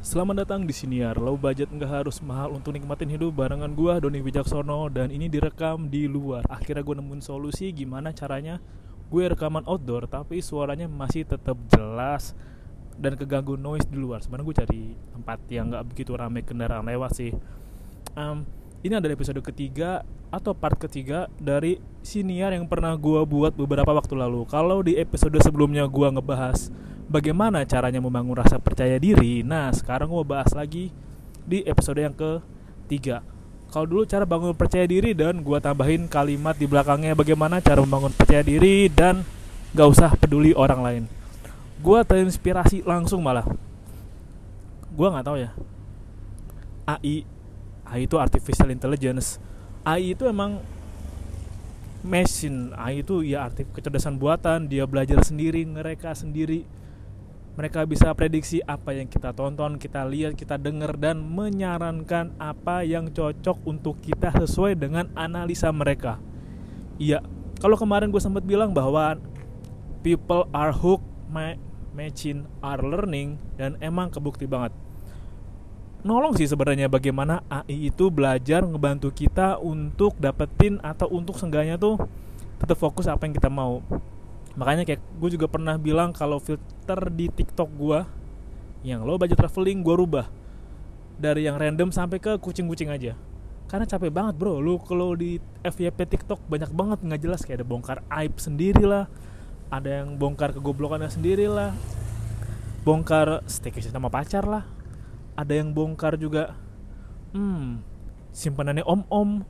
[0.00, 1.20] Selamat datang di Siniar.
[1.20, 5.92] Low budget nggak harus mahal untuk nikmatin hidup barengan gua Doni Wijaksono dan ini direkam
[5.92, 6.40] di luar.
[6.48, 8.64] Akhirnya gue nemuin solusi gimana caranya
[9.12, 12.32] gue rekaman outdoor tapi suaranya masih tetap jelas
[12.96, 14.24] dan keganggu noise di luar.
[14.24, 17.36] Sebenarnya gue cari tempat yang nggak begitu ramai kendaraan lewat sih.
[18.16, 18.48] Um,
[18.80, 20.00] ini adalah episode ketiga
[20.32, 24.48] atau part ketiga dari siniar yang pernah gue buat beberapa waktu lalu.
[24.48, 26.72] Kalau di episode sebelumnya gue ngebahas
[27.10, 29.42] bagaimana caranya membangun rasa percaya diri.
[29.42, 30.94] Nah, sekarang gue bahas lagi
[31.42, 33.26] di episode yang ketiga.
[33.74, 38.14] Kalau dulu cara bangun percaya diri dan gue tambahin kalimat di belakangnya bagaimana cara membangun
[38.14, 39.26] percaya diri dan
[39.74, 41.04] gak usah peduli orang lain.
[41.82, 43.46] Gue terinspirasi langsung malah.
[44.90, 45.50] Gue nggak tahu ya.
[46.84, 47.22] AI,
[47.86, 49.38] AI itu artificial intelligence.
[49.86, 50.58] AI itu emang
[52.02, 56.64] mesin AI itu ya arti kecerdasan buatan dia belajar sendiri ngereka sendiri
[57.58, 63.10] mereka bisa prediksi apa yang kita tonton, kita lihat, kita dengar dan menyarankan apa yang
[63.10, 66.22] cocok untuk kita sesuai dengan analisa mereka.
[67.00, 67.24] Iya,
[67.58, 69.18] kalau kemarin gue sempat bilang bahwa
[70.00, 71.04] people are hooked,
[71.92, 74.72] machine are learning dan emang kebukti banget.
[76.00, 82.00] Nolong sih sebenarnya bagaimana AI itu belajar ngebantu kita untuk dapetin atau untuk seenggaknya tuh
[82.56, 83.84] tetap fokus apa yang kita mau
[84.58, 88.00] makanya kayak gue juga pernah bilang kalau filter di TikTok gue
[88.82, 90.26] yang lo baju traveling gue rubah.
[91.20, 93.12] Dari yang random sampai ke kucing-kucing aja.
[93.68, 94.56] Karena capek banget bro.
[94.56, 97.44] Lu kalau di FYP TikTok banyak banget nggak jelas.
[97.44, 99.04] Kayak ada bongkar aib sendiri lah
[99.70, 101.70] ada yang bongkar kegoblokannya sendiri lah
[102.82, 104.66] bongkar staycation sama pacar lah
[105.38, 106.58] ada yang bongkar juga
[107.30, 107.78] hmm
[108.34, 109.46] simpanannya om-om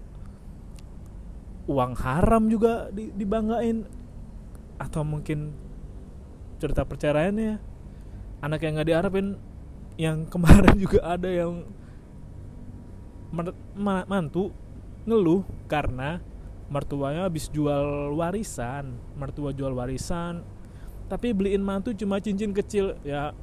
[1.65, 3.89] uang haram juga dibanggain
[4.81, 5.53] atau mungkin
[6.57, 7.61] cerita perceraiannya.
[8.41, 9.37] Anak yang nggak diharapin
[10.01, 11.69] yang kemarin juga ada yang
[14.09, 14.51] mantu
[15.05, 16.25] ngeluh karena
[16.73, 18.97] mertuanya habis jual warisan.
[19.21, 20.41] Mertua jual warisan
[21.11, 22.95] tapi beliin mantu cuma cincin kecil.
[23.03, 23.37] Ya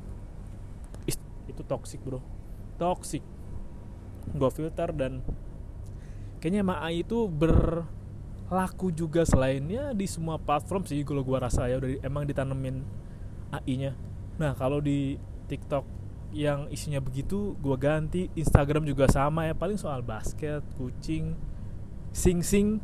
[1.45, 2.23] itu toxic bro.
[2.79, 3.22] Toxic.
[4.31, 5.19] Gue filter dan
[6.39, 7.83] kayaknya emang itu ber
[8.47, 12.80] laku juga selainnya di semua platform sih kalau gua rasa ya udah emang ditanemin
[13.52, 13.91] AI-nya.
[14.40, 15.19] Nah, kalau di
[15.52, 15.84] TikTok
[16.31, 21.36] yang isinya begitu gua ganti, Instagram juga sama ya, paling soal basket, kucing,
[22.16, 22.80] sing-sing.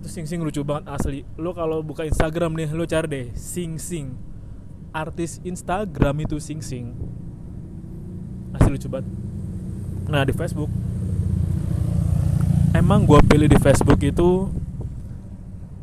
[0.00, 1.24] Itu sing-sing lucu banget asli.
[1.40, 4.16] Lo kalau buka Instagram nih, lo cari deh sing-sing.
[4.92, 6.92] Artis Instagram itu sing-sing.
[8.52, 9.08] Asli lucu banget.
[10.10, 10.89] Nah, di Facebook
[12.80, 14.48] emang gue pilih di Facebook itu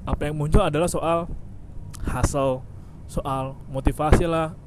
[0.01, 1.29] apa yang muncul adalah soal
[2.09, 2.65] hasil
[3.05, 4.57] soal motivasi lah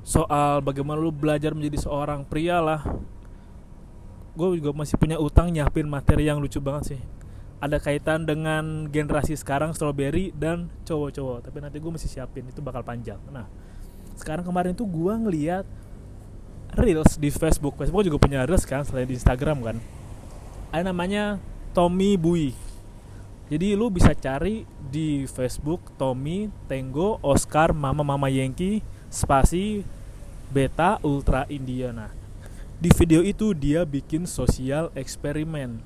[0.00, 2.80] soal bagaimana lu belajar menjadi seorang pria lah.
[4.32, 7.00] Gue juga masih punya utang nyiapin materi yang lucu banget sih.
[7.60, 12.80] Ada kaitan dengan generasi sekarang strawberry dan cowok-cowok tapi nanti gue masih siapin itu bakal
[12.80, 13.20] panjang.
[13.28, 13.44] Nah
[14.16, 15.68] sekarang kemarin tuh gue ngeliat
[16.80, 17.76] reels di Facebook.
[17.76, 19.76] Facebook juga punya reels kan selain di Instagram kan.
[20.72, 21.38] Ada namanya
[21.74, 22.54] Tommy Bui.
[23.50, 24.62] Jadi lu bisa cari
[24.94, 28.78] di Facebook Tommy Tenggo Oscar Mama Mama Yankee
[29.10, 29.82] spasi
[30.54, 32.14] Beta Ultra Indiana.
[32.78, 35.82] Di video itu dia bikin sosial eksperimen.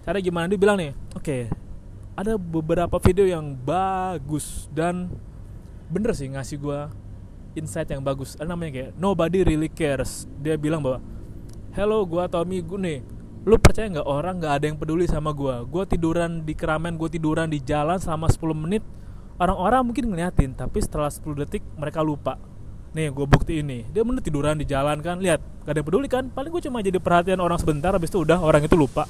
[0.00, 0.96] Cara gimana dia bilang nih?
[1.12, 1.42] Oke, okay,
[2.16, 5.12] ada beberapa video yang bagus dan
[5.92, 6.88] bener sih ngasih gua
[7.52, 8.32] insight yang bagus.
[8.40, 10.24] Ada namanya kayak Nobody Really Cares.
[10.40, 11.04] Dia bilang bahwa
[11.76, 15.66] Hello, gua Tommy gue nih lu percaya nggak orang nggak ada yang peduli sama gue
[15.70, 18.82] gue tiduran di keramaian gue tiduran di jalan selama 10 menit
[19.38, 22.36] orang-orang mungkin ngeliatin tapi setelah 10 detik mereka lupa.
[22.96, 26.08] Nih gue bukti ini dia bener tiduran di jalan kan lihat gak ada yang peduli
[26.10, 26.24] kan?
[26.32, 29.06] Paling gue cuma jadi perhatian orang sebentar habis itu udah orang itu lupa.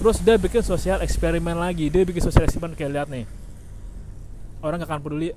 [0.00, 3.24] Terus dia bikin sosial eksperimen lagi dia bikin sosial eksperimen kayak lihat nih
[4.60, 5.32] orang gak akan peduli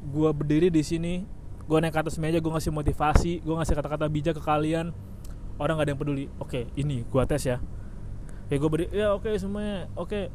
[0.00, 1.14] gue berdiri di sini
[1.68, 4.96] gue naik ke atas meja gue ngasih motivasi gue ngasih kata-kata bijak ke kalian
[5.60, 6.24] orang gak ada yang peduli.
[6.40, 7.60] Oke ini gua tes ya.
[8.50, 10.32] Ya gue beri ya oke semuanya oke.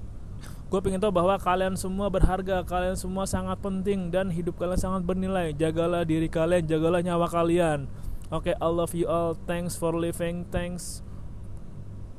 [0.65, 5.03] Gue pengen tahu bahwa kalian semua berharga kalian semua sangat penting dan hidup kalian sangat
[5.03, 5.51] bernilai.
[5.51, 7.91] Jagalah diri kalian jagalah nyawa kalian.
[8.31, 9.35] Oke I love you all.
[9.49, 11.03] Thanks for living thanks.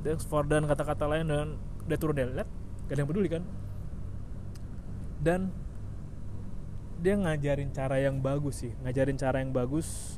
[0.05, 1.49] Thanks for dan kata-kata lain dan
[1.87, 2.51] dia turun deh lihat
[2.87, 3.43] gak ada yang peduli kan?
[5.23, 5.41] Dan
[7.01, 10.17] dia ngajarin cara yang bagus sih ngajarin cara yang bagus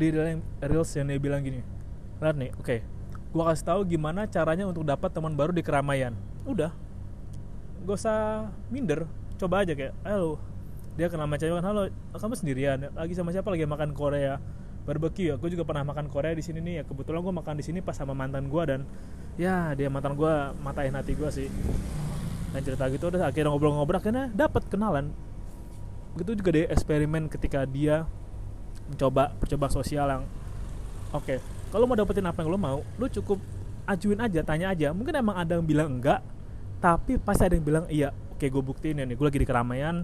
[0.00, 0.08] di
[0.64, 1.60] reels yang dia bilang gini
[2.20, 2.80] lihat nih oke okay,
[3.30, 6.14] gua kasih tahu gimana caranya untuk dapat teman baru di keramaian.
[6.42, 6.74] Udah.
[7.86, 9.06] Gak usah minder
[9.40, 10.36] coba aja kayak ayo
[11.00, 12.78] dia kenal cewek kan halo kamu sendirian?
[12.92, 13.48] Lagi sama siapa?
[13.48, 14.36] Lagi makan Korea
[14.80, 16.84] barbecue aku juga pernah makan Korea di sini nih ya.
[16.84, 18.80] Kebetulan gue makan di sini pas sama mantan gue dan
[19.38, 21.48] ya dia mantan gue matain hati gue sih.
[22.50, 25.14] Dan cerita gitu udah akhirnya ngobrol-ngobrol akhirnya dapat kenalan.
[26.18, 28.10] Begitu juga deh eksperimen ketika dia
[28.90, 30.22] mencoba percoba sosial yang
[31.14, 31.38] oke okay,
[31.70, 33.38] kalau mau dapetin apa yang lo mau lo cukup
[33.90, 34.94] ajuin aja tanya aja.
[34.94, 36.22] Mungkin emang ada yang bilang enggak
[36.80, 38.14] tapi pasti ada yang bilang iya.
[38.34, 40.00] Oke gue buktiin ya nih gue lagi di keramaian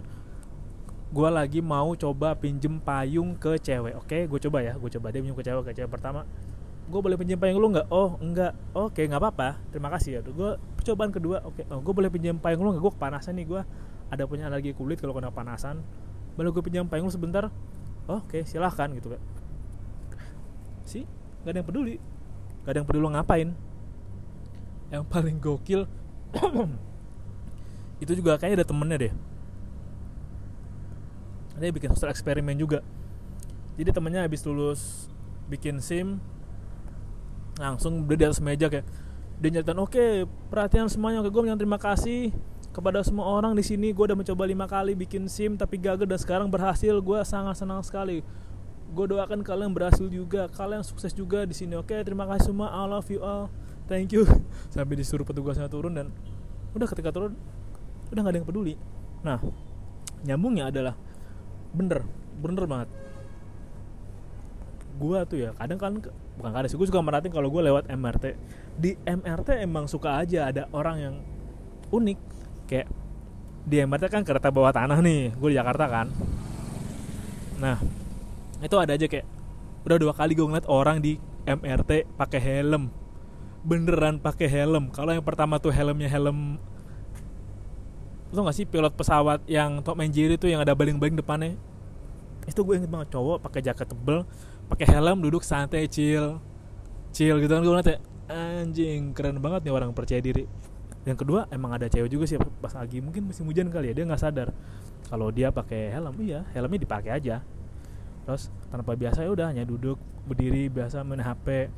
[1.07, 3.95] gue lagi mau coba pinjem payung ke cewek.
[3.97, 5.09] Oke gue coba ya gue coba.
[5.09, 6.27] Dia pinjem ke cewek ke cewek pertama.
[6.87, 8.53] Gue boleh pinjem payung lu nggak oh enggak.
[8.75, 9.57] Oke nggak apa-apa.
[9.73, 10.21] Terima kasih ya.
[10.21, 11.65] Gue percobaan kedua oke.
[11.73, 13.61] Oh, gue boleh pinjem payung lu nggak gue kepanasan nih gue
[14.07, 15.83] ada punya alergi kulit kalau kena panasan
[16.37, 17.49] boleh gue pinjam payung lu sebentar
[18.07, 19.21] oh, oke silahkan gitu kan.
[20.87, 21.03] Sih
[21.43, 21.95] nggak ada yang peduli.
[22.63, 23.49] Nggak ada yang peduli lo ngapain.
[24.87, 25.81] Yang paling gokil
[28.03, 29.13] itu juga kayaknya ada temennya deh.
[31.57, 32.85] Dia bikin sosial eksperimen juga.
[33.77, 35.11] Jadi temennya habis lulus
[35.47, 36.19] bikin sim
[37.57, 38.85] langsung dia di atas meja kayak
[39.37, 40.11] dia nyeritain oke okay,
[40.49, 42.33] perhatian semuanya oke gue yang terima kasih
[42.77, 46.21] kepada semua orang di sini gue udah mencoba lima kali bikin sim tapi gagal dan
[46.21, 46.93] sekarang berhasil.
[47.01, 48.21] Gue sangat senang sekali.
[48.93, 51.97] Gue doakan kalian berhasil juga kalian sukses juga di sini oke?
[52.05, 53.49] Terima kasih semua I love you all.
[53.89, 54.29] Thank you.
[54.73, 56.13] Sampai disuruh petugasnya turun dan
[56.77, 57.33] udah ketika turun
[58.13, 58.77] udah gak ada yang peduli.
[59.25, 59.41] Nah
[60.21, 60.93] nyambungnya adalah
[61.73, 62.05] bener
[62.37, 62.89] bener banget.
[65.01, 65.97] Gue tuh ya kadang kan
[66.37, 68.37] bukan kadang sih gue suka merhatiin kalau gue lewat MRT
[68.77, 71.15] di MRT emang suka aja ada orang yang
[71.89, 72.36] unik
[72.67, 72.87] kayak
[73.67, 76.07] di MRT kan kereta bawah tanah nih gue di Jakarta kan.
[77.59, 77.79] Nah
[78.63, 79.25] itu ada aja kayak
[79.87, 82.91] udah dua kali gue ngeliat orang di MRT pakai helm.
[83.67, 84.91] Beneran pakai helm.
[84.91, 86.59] Kalau yang pertama tuh helmnya helm
[88.27, 91.55] lo gak sih pilot pesawat yang Tom and Jerry tuh yang ada baling-baling depannya?
[92.43, 94.27] Itu gue inget banget cowok pakai jaket tebel
[94.67, 96.39] pakai helm duduk santai chill.
[97.15, 97.97] Chill gitu kan gue ngeliat ya
[98.27, 100.43] anjing keren banget nih orang percaya diri
[101.07, 104.03] yang kedua emang ada cewek juga sih pas lagi mungkin musim hujan kali ya dia
[104.03, 104.51] nggak sadar.
[105.07, 107.39] Kalau dia pakai helm iya helmnya dipakai aja.
[108.27, 109.95] Terus tanpa biasa ya udah hanya duduk
[110.27, 111.71] berdiri biasa main HP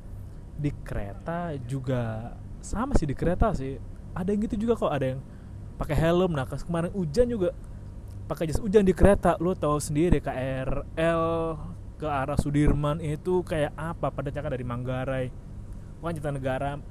[0.58, 2.34] di kereta juga
[2.66, 3.78] sama sih di kereta sih.
[4.18, 5.22] Ada yang gitu juga kok ada yang
[5.78, 6.34] pakai helm.
[6.34, 7.54] Nah kemarin hujan juga
[8.26, 9.38] pakai jas hujan di kereta.
[9.38, 11.24] Lo tahu sendiri KRL
[12.02, 14.10] ke arah Sudirman itu kayak apa?
[14.10, 15.30] Pada cakap dari Manggarai.
[16.02, 16.82] Kan negara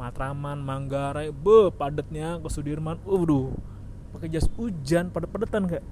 [0.00, 2.96] Matraman Manggarai be padatnya ke Sudirman.
[3.04, 3.52] Waduh
[4.10, 5.84] pakai jas hujan padat-padatan kayak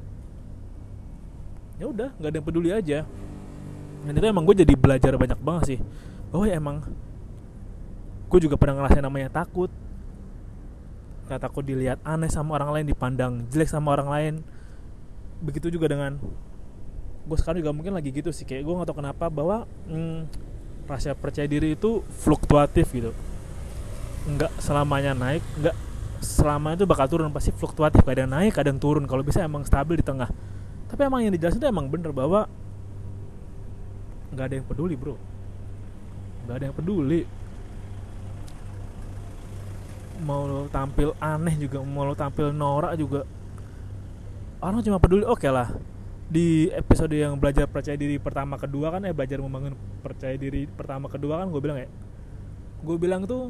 [1.78, 2.98] ya udah nggak ada yang peduli aja.
[4.02, 5.78] Dan itu emang gue jadi belajar banyak banget sih.
[6.32, 6.76] Bahwa ya emang
[8.32, 9.70] gue juga pernah ngerasain namanya takut.
[11.28, 14.34] Nggak takut dilihat aneh sama orang lain dipandang jelek sama orang lain.
[15.44, 16.18] Begitu juga dengan
[17.28, 18.48] gue sekarang juga mungkin lagi gitu sih.
[18.48, 20.26] Kayak gue gak tau kenapa bahwa hmm,
[20.88, 23.12] rasa percaya diri itu fluktuatif gitu
[24.26, 25.76] nggak selamanya naik nggak
[26.18, 29.06] selamanya itu bakal turun pasti fluktuatif kadang naik kadang turun.
[29.06, 30.28] Kalau bisa emang stabil di tengah.
[30.88, 32.50] Tapi emang yang dijelasin itu emang bener bahwa
[34.34, 35.14] nggak ada yang peduli bro.
[36.46, 37.22] Nggak ada yang peduli.
[40.18, 43.22] Mau lo tampil aneh juga mau lo tampil norak juga
[44.58, 45.22] orang cuma peduli.
[45.22, 45.70] Oke okay lah
[46.28, 49.72] di episode yang belajar percaya diri pertama kedua kan ya belajar membangun
[50.04, 51.88] percaya diri pertama kedua kan gue bilang ya
[52.84, 53.48] gue bilang tuh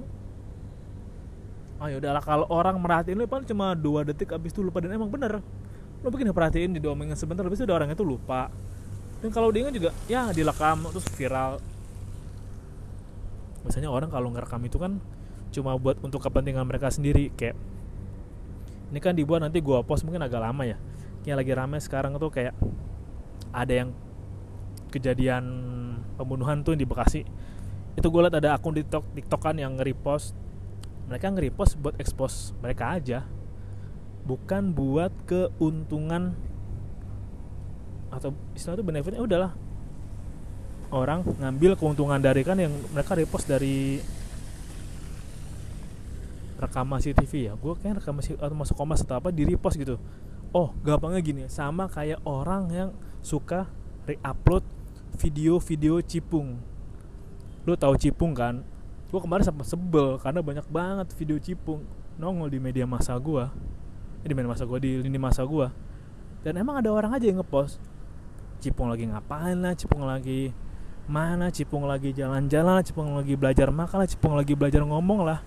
[1.78, 4.94] oh ya udahlah kalau orang merhatiin lu paling cuma dua detik abis itu lupa dan
[4.94, 5.38] emang bener.
[6.02, 8.50] Lo bikin perhatiin di domengan sebentar habis itu ada orang itu lupa.
[9.18, 11.58] Dan kalau dia juga ya dilekam terus viral.
[13.66, 15.02] Biasanya orang kalau ngerekam itu kan
[15.50, 17.56] cuma buat untuk kepentingan mereka sendiri kayak
[18.92, 20.78] ini kan dibuat nanti gua post mungkin agak lama ya.
[21.26, 22.54] Yang lagi rame sekarang tuh kayak
[23.50, 23.90] ada yang
[24.88, 25.44] kejadian
[26.16, 27.22] pembunuhan tuh di Bekasi.
[27.98, 30.32] Itu gue liat ada akun TikTok TikTokan yang nge-repost
[31.08, 33.24] mereka nge-repost buat expose mereka aja.
[34.28, 36.36] Bukan buat keuntungan
[38.12, 39.52] atau istilah itu benefitnya udahlah.
[40.92, 44.00] Orang ngambil keuntungan dari kan yang mereka repost dari
[46.60, 47.52] rekaman CCTV ya.
[47.56, 49.96] Gue kayak rekaman atau masuk komas atau apa di repost gitu.
[50.52, 53.68] Oh gampangnya gini sama kayak orang yang suka
[54.04, 54.64] re-upload
[55.16, 56.60] video-video cipung.
[57.64, 58.64] Lu tahu cipung kan
[59.08, 61.84] gue kemarin sempat sebel karena banyak banget video cipung
[62.20, 63.44] nongol di media masa gue
[64.20, 65.66] eh, di media masa gue di lini masa gue
[66.44, 67.80] dan emang ada orang aja yang ngepost
[68.58, 69.74] cipung lagi ngapain lah?
[69.74, 70.50] Cipung lagi
[71.08, 71.48] mana?
[71.48, 74.08] Cipung lagi jalan-jalan cipung lagi belajar makan lah?
[74.10, 75.40] Cipung lagi belajar ngomong lah.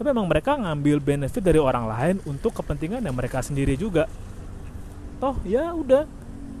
[0.00, 4.06] Tapi emang mereka ngambil benefit dari orang lain untuk kepentingan yang mereka sendiri juga.
[5.18, 6.06] Toh ya udah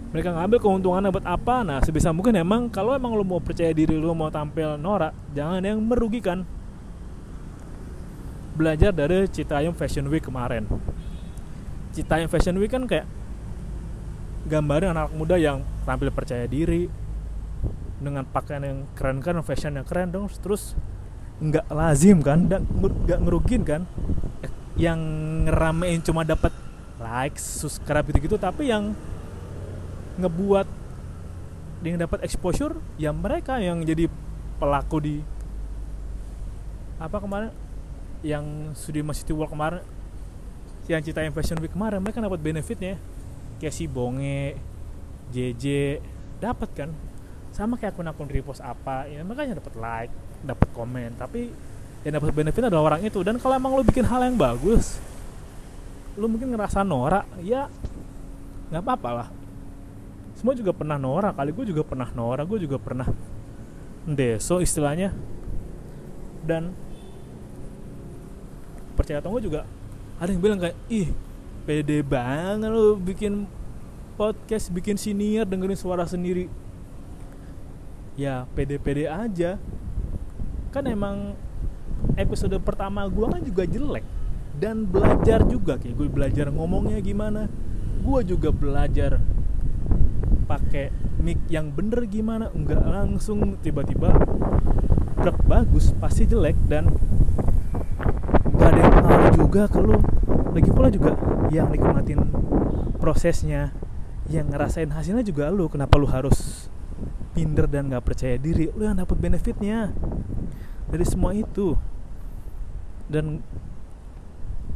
[0.08, 1.60] mereka ngambil keuntungannya buat apa?
[1.60, 5.60] Nah sebisa mungkin emang kalau emang lo mau percaya diri lo mau tampil norak jangan
[5.60, 6.48] yang merugikan.
[8.56, 10.64] Belajar dari Citayam Fashion Week kemarin.
[11.92, 13.04] Citayam Fashion Week kan kayak
[14.48, 16.88] gambarin anak muda yang tampil percaya diri
[18.00, 20.78] dengan pakaian yang keren kan fashion yang keren dong terus
[21.42, 23.82] nggak lazim kan dan nggak ngerugin kan.
[24.78, 25.00] Yang
[25.50, 26.54] ngeramein cuma dapat
[26.96, 28.96] like subscribe gitu gitu tapi yang
[30.18, 30.66] ngebuat
[31.86, 34.10] yang dapat exposure ya mereka yang jadi
[34.58, 35.16] pelaku di
[36.98, 37.54] apa kemarin
[38.26, 39.86] yang Sudirman City Walk kemarin
[40.90, 42.98] yang cita yang Fashion Week kemarin mereka dapat benefitnya.
[43.62, 44.56] Kayak si Bonge
[45.30, 45.98] JJ
[46.42, 46.90] dapat kan.
[47.54, 51.14] Sama kayak akun-akun repost apa ya makanya dapat like dapat komen.
[51.14, 51.52] Tapi
[52.02, 53.20] yang dapat benefit adalah orang itu.
[53.22, 54.98] Dan kalau emang lo bikin hal yang bagus
[56.18, 57.70] lo mungkin ngerasa norak ya
[58.74, 59.28] nggak apa-apa lah
[60.38, 63.10] semua juga pernah norak kali gue juga pernah norak gue juga pernah
[64.06, 65.10] deso istilahnya.
[66.46, 66.70] Dan
[68.94, 69.60] percaya atau enggak juga
[70.22, 71.10] ada yang bilang kayak ih
[71.66, 73.50] pede banget lo bikin
[74.14, 76.46] podcast bikin senior dengerin suara sendiri.
[78.14, 79.58] Ya pede-pede aja.
[80.70, 81.34] Kan emang
[82.14, 84.06] episode pertama gue kan juga jelek.
[84.54, 87.50] Dan belajar juga kayak gue belajar ngomongnya gimana.
[88.06, 89.18] Gue juga belajar
[90.48, 90.88] pakai
[91.20, 92.48] mic yang bener gimana?
[92.56, 94.16] Nggak langsung tiba-tiba
[95.20, 96.88] truk bagus pasti jelek dan
[98.56, 99.98] gak ada yang pengaruh juga ke lu.
[100.56, 101.12] Lagi pula juga
[101.52, 102.32] yang nikmatin
[102.96, 103.76] prosesnya
[104.32, 105.68] yang ngerasain hasilnya juga lu.
[105.68, 106.70] Kenapa lu harus
[107.36, 108.72] minder dan gak percaya diri?
[108.72, 109.92] Lu yang dapat benefitnya
[110.88, 111.76] dari semua itu.
[113.08, 113.44] Dan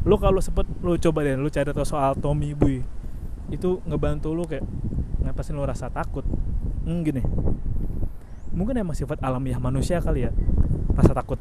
[0.03, 2.83] lo kalau sempet lo coba deh lo cari tahu soal Tommy Boy
[3.55, 4.67] itu ngebantu lo kayak
[5.23, 6.27] ngatasin lo rasa takut?
[6.83, 7.23] Hmm, gini.
[8.53, 10.31] Mungkin emang sifat alamiah manusia kali ya.
[10.93, 11.41] Rasa takut.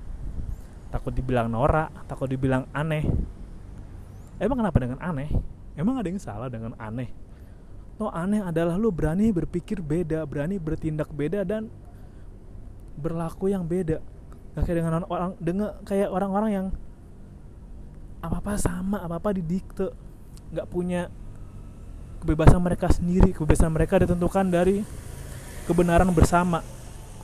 [0.92, 3.08] Takut dibilang norak takut dibilang aneh.
[4.40, 5.30] Emang kenapa dengan aneh?
[5.76, 7.12] Emang ada yang salah dengan aneh?
[8.02, 11.70] No aneh adalah lo berani berpikir beda berani bertindak beda dan
[12.98, 14.02] berlaku yang beda.
[14.58, 16.68] Gak kayak dengan orang dengan kayak orang-orang yang
[18.20, 19.94] apa apa sama apa apa didikte.
[20.52, 21.08] Nggak punya
[22.22, 24.86] kebebasan mereka sendiri kebebasan mereka ditentukan dari
[25.66, 26.62] kebenaran bersama.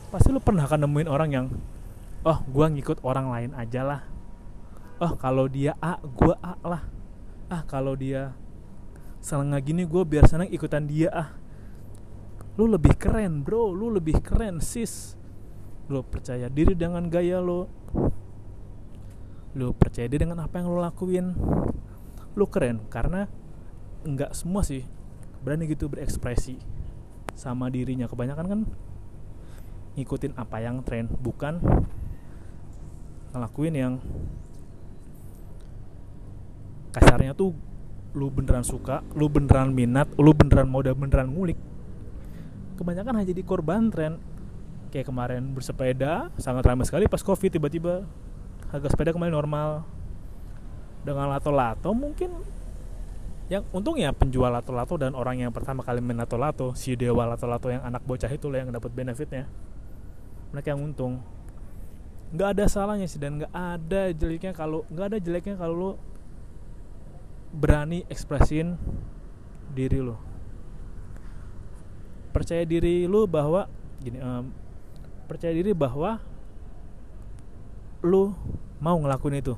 [0.09, 1.45] Pasti lu pernah akan nemuin orang yang
[2.25, 4.01] oh gua ngikut orang lain aja lah.
[4.97, 6.83] Oh kalau dia A gua A lah.
[7.47, 8.33] Ah kalau dia
[9.21, 11.29] seneng gini gue biar seneng ikutan dia ah.
[12.57, 13.69] Lu lebih keren bro.
[13.69, 15.13] Lu lebih keren sis.
[15.87, 17.69] Lo percaya diri dengan gaya lo
[19.57, 21.37] lo percaya diri dengan apa yang lo lakuin.
[22.33, 23.29] Lo keren karena
[24.05, 24.85] nggak semua sih
[25.41, 26.59] berani gitu berekspresi
[27.37, 28.09] sama dirinya.
[28.09, 28.59] Kebanyakan kan
[29.97, 31.57] ngikutin apa yang tren bukan
[33.33, 33.93] ngelakuin yang
[36.93, 37.53] kasarnya tuh
[38.17, 41.57] lu beneran suka, lu beneran minat, lu beneran mau dan beneran ngulik.
[42.77, 44.17] Kebanyakan hanya jadi korban tren.
[44.87, 48.07] Kayak kemarin bersepeda sangat ramai sekali pas covid tiba-tiba
[48.73, 49.85] harga sepeda kembali normal.
[51.05, 52.33] Dengan lato-lato mungkin
[53.47, 57.71] yang untung ya penjual lato-lato dan orang yang pertama kali main lato-lato si dewa lato-lato
[57.71, 59.47] yang anak bocah itu yang dapat benefitnya.
[60.51, 61.23] Mereka yang untung.
[62.35, 65.91] Nggak ada salahnya sih dan nggak ada jeleknya kalau nggak ada jeleknya kalau lo
[67.55, 68.75] berani ekspresin
[69.71, 70.19] diri lo
[72.37, 73.65] percaya diri lo bahwa
[73.97, 74.53] gini um,
[75.25, 76.21] percaya diri bahwa
[78.05, 78.29] lu
[78.77, 79.57] mau ngelakuin itu.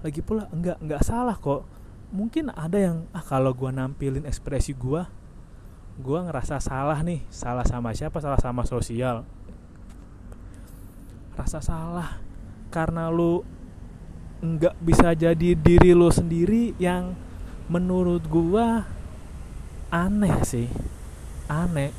[0.00, 1.66] Lagi pula enggak enggak salah kok
[2.10, 5.10] mungkin ada yang ah kalau gua nampilin ekspresi gua
[6.00, 7.22] gua ngerasa salah nih.
[7.28, 8.18] Salah sama siapa?
[8.18, 9.22] Salah sama sosial.
[11.36, 12.18] Rasa salah.
[12.72, 13.44] Karena lu
[14.40, 17.12] nggak bisa jadi diri lu sendiri yang
[17.68, 18.88] menurut gua
[19.92, 20.66] aneh sih.
[21.46, 21.92] Aneh.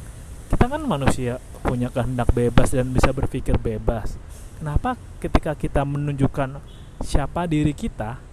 [0.52, 4.20] Kita kan manusia punya kehendak bebas dan bisa berpikir bebas.
[4.60, 6.60] Kenapa ketika kita menunjukkan
[7.02, 8.31] siapa diri kita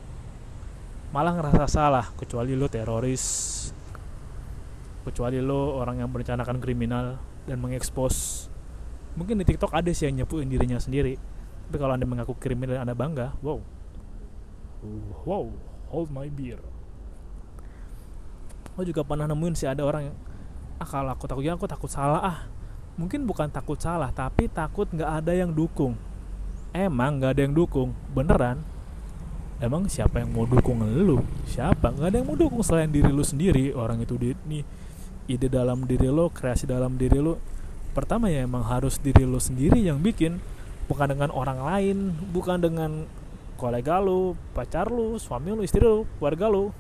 [1.09, 3.25] malah ngerasa salah kecuali lo teroris
[5.09, 7.17] kecuali lo orang yang merencanakan kriminal
[7.49, 8.45] dan mengekspos.
[9.17, 11.17] Mungkin di TikTok ada sih yang nyepuin dirinya sendiri
[11.69, 13.61] tapi kalau anda mengaku kriminal dan anda bangga wow.
[15.25, 15.49] Wow
[15.89, 16.61] hold my beer.
[18.77, 20.17] Lo juga pernah nemuin sih ada orang yang
[20.79, 22.39] ah kalau aku takutnya aku takut salah ah.
[23.01, 25.97] Mungkin bukan takut salah tapi takut nggak ada yang dukung.
[26.77, 28.61] Emang nggak ada yang dukung beneran
[29.59, 31.23] emang siapa yang mau dukung lu?
[31.47, 31.91] Siapa?
[31.91, 33.75] Nggak ada yang mau dukung selain diri lu sendiri.
[33.75, 34.63] Orang itu di nih
[35.29, 37.37] ide dalam diri lo kreasi dalam diri lo
[37.93, 40.39] pertama ya emang harus diri lo sendiri yang bikin.
[40.89, 43.05] Bukan dengan orang lain bukan dengan
[43.61, 46.73] kolega lo pacar lo suami lo istri lo keluarga lo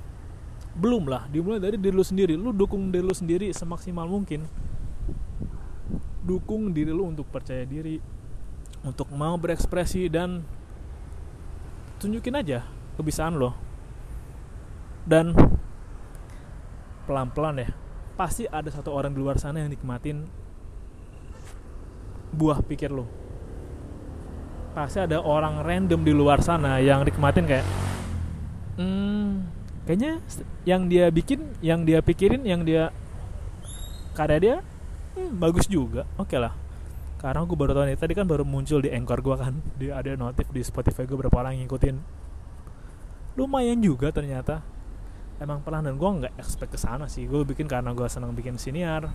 [0.79, 2.39] belum lah dimulai dari diri lo sendiri.
[2.39, 4.47] Lu dukung diri lo sendiri semaksimal mungkin.
[6.25, 8.19] Dukung diri lo untuk percaya diri
[8.87, 10.47] untuk mau berekspresi dan
[11.99, 12.65] tunjukin aja
[12.97, 13.55] kebiasaan lo.
[15.09, 15.35] Dan
[17.09, 17.71] pelan-pelan ya
[18.19, 20.27] pasti ada satu orang di luar sana yang nikmatin
[22.35, 23.07] buah pikir lo.
[24.73, 27.67] Pasti ada orang random di luar sana yang nikmatin kayak
[28.79, 29.43] hmm,
[29.85, 30.23] kayaknya
[30.65, 32.95] yang dia bikin yang dia pikirin yang dia
[34.15, 34.57] karya dia
[35.19, 36.55] hmm, bagus juga oke okay lah
[37.19, 39.55] karena gue baru tahu nih tadi kan baru muncul di anchor gue kan.
[39.75, 41.97] Di ada notif di Spotify gue berapa orang ngikutin.
[43.35, 44.63] Lumayan juga ternyata.
[45.43, 47.27] Emang pelan dan gue nggak expect ke sana sih.
[47.27, 49.11] Gue bikin karena gue senang bikin siniar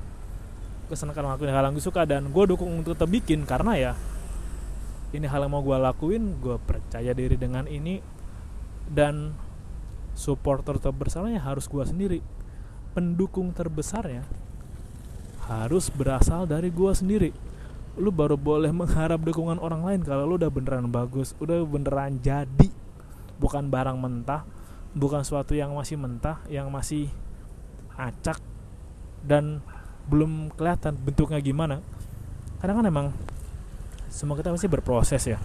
[0.84, 3.48] gue senang karena ngelakuin hal yang gue suka dan gue dukung untuk tetap bikin.
[3.48, 3.92] Karena ya
[5.16, 8.04] ini hal yang mau gue lakuin gue percaya diri dengan ini.
[8.84, 9.32] Dan
[10.12, 12.20] supporter terbesarnya harus gue sendiri.
[12.92, 14.28] Pendukung terbesarnya
[15.48, 17.53] harus berasal dari gue sendiri
[17.94, 22.70] lu baru boleh mengharap dukungan orang lain kalau lu udah beneran bagus udah beneran jadi.
[23.38, 24.46] Bukan barang mentah
[24.94, 27.10] bukan suatu yang masih mentah yang masih
[27.98, 28.38] acak
[29.26, 29.62] dan
[30.10, 31.82] belum kelihatan bentuknya gimana.
[32.62, 33.08] Kadang kan emang
[34.14, 35.38] semua kita pasti berproses ya.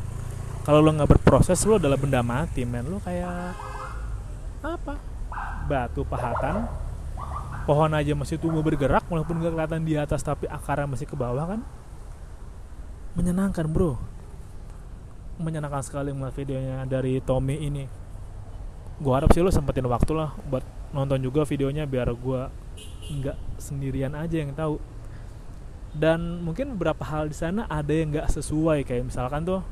[0.68, 2.84] Kalau lo nggak berproses lo adalah benda mati men.
[2.88, 3.56] Lo kayak
[4.60, 4.94] apa?
[5.64, 6.68] Batu pahatan.
[7.64, 11.44] Pohon aja masih tumbuh bergerak walaupun nggak kelihatan di atas tapi akarnya masih ke bawah
[11.44, 11.60] kan
[13.18, 13.98] menyenangkan bro.
[15.42, 17.90] Menyenangkan sekali melihat videonya dari Tommy ini.
[19.02, 20.62] Gua harap sih lo sempetin waktu lah buat
[20.94, 22.54] nonton juga videonya biar gua
[23.10, 24.78] nggak sendirian aja yang tahu.
[25.90, 29.66] Dan mungkin beberapa hal di sana ada yang nggak sesuai kayak misalkan tuh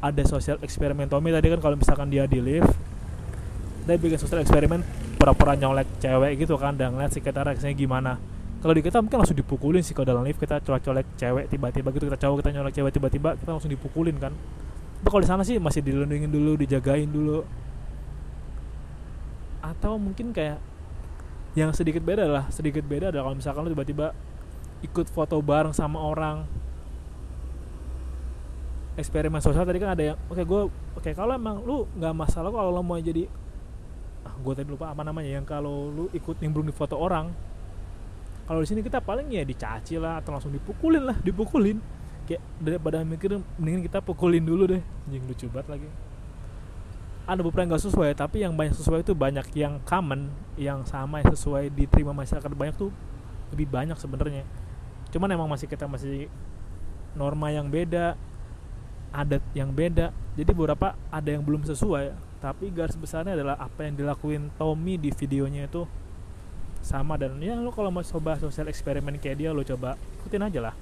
[0.00, 2.72] ada sosial eksperimen Tommy tadi kan kalau misalkan dia di lift
[3.84, 4.80] dia bikin sosial eksperimen
[5.20, 8.16] pura-pura nyolek cewek gitu kan dan ngeliat sekitar reaksinya gimana
[8.60, 12.04] kalau di kita mungkin langsung dipukulin sih kalau dalam lift kita colek-colek cewek tiba-tiba gitu
[12.12, 14.36] kita cowok kita nyolek cewek tiba-tiba kita langsung dipukulin kan.
[15.00, 17.40] Tapi kalau di sana sih masih dilindungin dulu dijagain dulu.
[19.64, 20.60] Atau mungkin kayak
[21.56, 24.12] yang sedikit beda lah sedikit beda adalah kalau misalkan lu tiba-tiba
[24.84, 26.44] ikut foto bareng sama orang.
[29.00, 32.12] Eksperimen sosial tadi kan ada yang oke okay, gue oke okay, kalau emang lu nggak
[32.12, 33.24] masalah kalau lo mau jadi
[34.28, 37.49] ah gue tadi lupa apa namanya yang kalau lu ikut nimbrung di foto orang
[38.50, 41.78] kalau di sini kita paling ya dicaci lah atau langsung dipukulin lah dipukulin.
[42.26, 44.82] Kayak daripada mikir mendingan kita pukulin dulu deh.
[45.06, 45.86] Anjing lucu banget lagi.
[47.30, 51.22] Ada beberapa yang gak sesuai tapi yang banyak sesuai itu banyak yang common yang sama
[51.22, 52.90] yang sesuai diterima masyarakat banyak tuh
[53.54, 54.42] lebih banyak sebenarnya.
[55.14, 56.26] Cuman emang masih kita masih
[57.14, 58.18] norma yang beda
[59.14, 60.10] adat yang beda.
[60.34, 65.14] Jadi beberapa ada yang belum sesuai tapi garis besarnya adalah apa yang dilakuin Tommy di
[65.14, 65.86] videonya itu
[66.90, 70.60] sama dan ya lo kalau mau coba sosial eksperimen kayak dia lo coba ikutin aja
[70.70, 70.74] lah.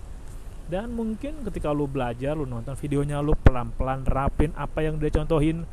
[0.69, 5.69] Dan mungkin ketika lo belajar lo nonton videonya lo pelan-pelan rapin apa yang dia contohin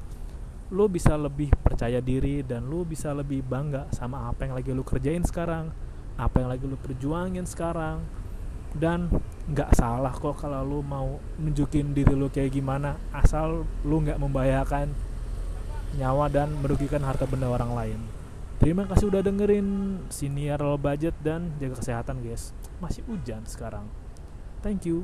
[0.75, 4.83] lo bisa lebih percaya diri dan lo bisa lebih bangga sama apa yang lagi lo
[4.83, 5.71] kerjain sekarang
[6.19, 8.03] apa yang lagi lo perjuangin sekarang.
[8.75, 9.07] Dan
[9.47, 14.91] nggak salah kok kalau lo mau nunjukin diri lo kayak gimana asal lo nggak membahayakan
[15.95, 18.14] nyawa dan merugikan harta benda orang lain
[18.55, 19.67] Terima kasih udah dengerin
[20.07, 22.55] siniar low budget dan jaga kesehatan guys.
[22.79, 23.91] Masih hujan sekarang.
[24.63, 25.03] Thank you.